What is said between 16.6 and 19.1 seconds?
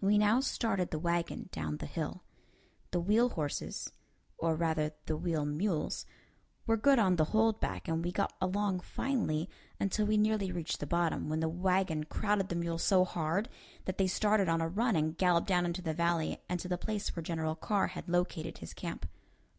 to the place where General Carr had located his camp.